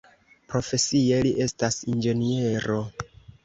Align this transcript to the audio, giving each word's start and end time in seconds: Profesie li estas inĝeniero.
Profesie 0.53 1.21
li 1.27 1.35
estas 1.47 1.79
inĝeniero. 1.95 2.83